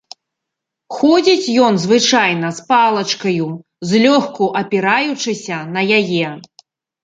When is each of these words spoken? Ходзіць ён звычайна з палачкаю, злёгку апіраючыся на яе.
Ходзіць 0.95 1.53
ён 1.65 1.73
звычайна 1.83 2.49
з 2.61 2.65
палачкаю, 2.73 3.49
злёгку 3.93 4.43
апіраючыся 4.65 5.57
на 5.79 5.89
яе. 6.03 6.29